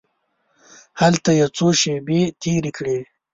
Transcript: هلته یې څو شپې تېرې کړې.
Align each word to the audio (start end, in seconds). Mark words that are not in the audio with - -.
هلته 1.01 1.29
یې 1.39 1.47
څو 1.55 1.67
شپې 1.81 2.19
تېرې 2.41 2.71
کړې. 2.77 2.99